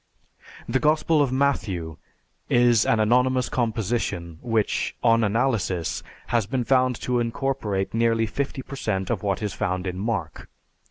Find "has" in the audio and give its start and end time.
6.29-6.47